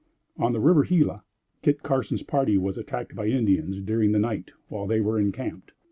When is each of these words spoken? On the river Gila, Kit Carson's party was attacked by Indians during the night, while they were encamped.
On 0.35 0.51
the 0.51 0.59
river 0.59 0.83
Gila, 0.83 1.23
Kit 1.61 1.83
Carson's 1.83 2.23
party 2.23 2.57
was 2.57 2.75
attacked 2.75 3.13
by 3.15 3.27
Indians 3.27 3.79
during 3.83 4.13
the 4.13 4.17
night, 4.17 4.49
while 4.67 4.87
they 4.87 4.99
were 4.99 5.19
encamped. 5.19 5.73